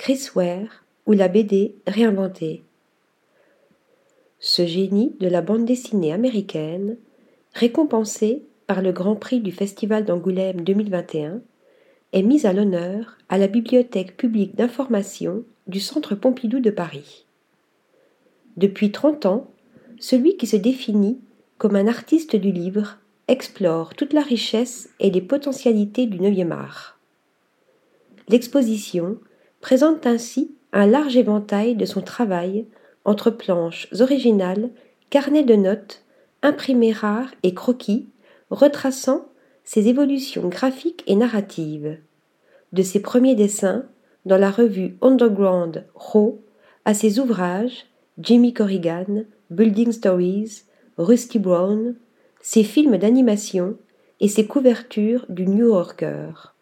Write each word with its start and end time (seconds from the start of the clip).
Chris 0.00 0.30
Ware 0.34 0.82
ou 1.04 1.12
la 1.12 1.28
BD 1.28 1.74
réinventée. 1.86 2.62
Ce 4.38 4.64
génie 4.64 5.14
de 5.20 5.28
la 5.28 5.42
bande 5.42 5.66
dessinée 5.66 6.10
américaine, 6.10 6.96
récompensé 7.52 8.42
par 8.66 8.80
le 8.80 8.92
Grand 8.92 9.14
Prix 9.14 9.40
du 9.40 9.52
Festival 9.52 10.06
d'Angoulême 10.06 10.62
2021, 10.62 11.42
est 12.14 12.22
mis 12.22 12.46
à 12.46 12.54
l'honneur 12.54 13.18
à 13.28 13.36
la 13.36 13.46
Bibliothèque 13.46 14.16
publique 14.16 14.56
d'information 14.56 15.44
du 15.66 15.80
Centre 15.80 16.14
Pompidou 16.14 16.60
de 16.60 16.70
Paris. 16.70 17.26
Depuis 18.56 18.92
30 18.92 19.26
ans, 19.26 19.50
celui 19.98 20.38
qui 20.38 20.46
se 20.46 20.56
définit 20.56 21.20
comme 21.58 21.76
un 21.76 21.86
artiste 21.86 22.36
du 22.36 22.52
livre 22.52 22.96
explore 23.28 23.94
toute 23.94 24.14
la 24.14 24.22
richesse 24.22 24.88
et 24.98 25.10
les 25.10 25.20
potentialités 25.20 26.06
du 26.06 26.20
neuvième 26.20 26.52
art. 26.52 26.98
L'exposition 28.30 29.18
présente 29.60 30.06
ainsi 30.06 30.54
un 30.72 30.86
large 30.86 31.16
éventail 31.16 31.74
de 31.74 31.84
son 31.84 32.00
travail 32.00 32.66
entre 33.04 33.30
planches 33.30 33.88
originales, 33.98 34.70
carnets 35.10 35.42
de 35.42 35.56
notes, 35.56 36.04
imprimés 36.42 36.92
rares 36.92 37.32
et 37.42 37.54
croquis, 37.54 38.08
retraçant 38.50 39.26
ses 39.64 39.88
évolutions 39.88 40.48
graphiques 40.48 41.04
et 41.06 41.16
narratives. 41.16 41.98
De 42.72 42.82
ses 42.82 43.00
premiers 43.00 43.34
dessins, 43.34 43.84
dans 44.26 44.36
la 44.36 44.50
revue 44.50 44.96
Underground 45.02 45.84
Raw, 45.94 46.40
à 46.84 46.94
ses 46.94 47.18
ouvrages 47.18 47.86
Jimmy 48.18 48.52
Corrigan, 48.52 49.24
Building 49.50 49.92
Stories, 49.92 50.62
Rusty 50.98 51.38
Brown, 51.38 51.96
ses 52.42 52.64
films 52.64 52.96
d'animation 52.96 53.76
et 54.20 54.28
ses 54.28 54.46
couvertures 54.46 55.24
du 55.28 55.46
New 55.46 55.68
Yorker. 55.68 56.54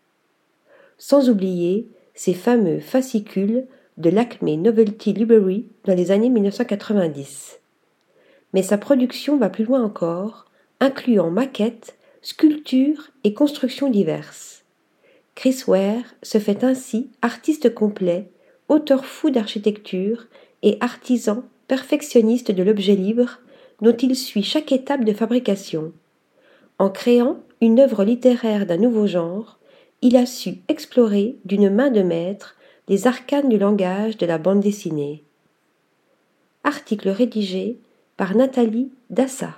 Sans 0.97 1.29
oublier 1.29 1.89
ses 2.19 2.35
fameux 2.35 2.81
fascicules 2.81 3.65
de 3.97 4.11
l'Acme 4.11 4.53
Novelty 4.53 5.13
Library 5.13 5.67
dans 5.85 5.95
les 5.95 6.11
années 6.11 6.31
1990. 6.31 7.61
Mais 8.53 8.65
sa 8.65 8.77
production 8.77 9.37
va 9.37 9.49
plus 9.49 9.65
loin 9.65 9.85
encore, 9.85 10.47
incluant 10.81 11.31
maquettes, 11.31 11.97
sculptures 12.21 13.11
et 13.23 13.35
constructions 13.35 13.89
diverses. 13.89 14.65
Chris 15.37 15.63
Ware 15.69 16.03
se 16.25 16.39
fait 16.39 16.65
ainsi 16.65 17.09
artiste 17.23 17.73
complet, 17.73 18.33
auteur 18.69 19.05
fou 19.05 19.31
d'architecture 19.31 20.27
et 20.65 20.77
artisan 20.81 21.45
perfectionniste 21.69 22.51
de 22.51 22.65
l'objet 22.65 22.97
libre 22.97 23.39
dont 23.81 23.97
il 23.97 24.17
suit 24.17 24.43
chaque 24.43 24.73
étape 24.73 25.05
de 25.05 25.13
fabrication. 25.13 25.93
En 26.81 26.91
créant 26.91 27.39
une 27.61 27.79
œuvre 27.79 28.03
littéraire 28.03 28.67
d'un 28.67 28.77
nouveau 28.77 29.07
genre, 29.07 29.58
il 30.03 30.17
a 30.17 30.27
su 30.27 30.59
explorer 30.69 31.37
d'une 31.45 31.71
main 31.71 31.91
de 31.91 32.03
maître 32.03 32.57
les 32.89 33.07
arcanes 33.07 33.49
du 33.49 33.59
langage 33.59 34.17
de 34.17 34.27
la 34.27 34.39
bande 34.39 34.61
dessinée. 34.61 35.25
Article 36.65 37.11
rédigé 37.11 37.79
par 38.17 38.35
Nathalie 38.35 38.91
Dassa. 39.11 39.57